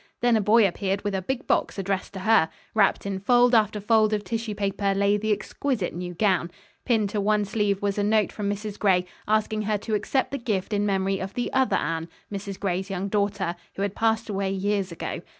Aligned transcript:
Then 0.21 0.35
a 0.35 0.41
boy 0.41 0.67
appeared 0.67 1.03
with 1.03 1.13
a 1.13 1.21
big 1.21 1.45
box 1.45 1.77
addressed 1.77 2.13
to 2.13 2.21
her. 2.21 2.49
Wrapped 2.73 3.05
in 3.05 3.19
fold 3.19 3.53
after 3.53 3.79
fold 3.79 4.13
of 4.13 4.23
tissue 4.23 4.55
paper 4.55 4.95
lay 4.95 5.15
the 5.15 5.31
exquisite 5.31 5.93
new 5.93 6.15
gown. 6.15 6.49
Pinned 6.85 7.11
to 7.11 7.21
one 7.21 7.45
sleeve 7.45 7.83
was 7.83 7.99
a 7.99 8.03
note 8.03 8.31
from 8.31 8.49
Mrs. 8.49 8.79
Gray, 8.79 9.05
asking 9.27 9.61
her 9.61 9.77
to 9.77 9.93
accept 9.93 10.31
the 10.31 10.39
gift 10.39 10.73
in 10.73 10.87
memory 10.87 11.19
of 11.19 11.35
the 11.35 11.53
other 11.53 11.75
Anne 11.75 12.09
Mrs. 12.33 12.59
Gray's 12.59 12.89
young 12.89 13.09
daughter 13.09 13.55
who 13.75 13.83
had 13.83 13.93
passed 13.93 14.27
away 14.27 14.49
years 14.51 14.91
ago. 14.91 15.21